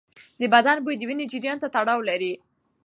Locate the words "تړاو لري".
1.75-2.33